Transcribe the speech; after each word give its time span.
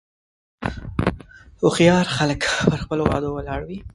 هوښیار 1.61 2.05
خلک 2.17 2.41
په 2.69 2.75
خپلو 2.83 3.03
وعدو 3.07 3.29
ولاړ 3.37 3.61
وي. 3.67 3.79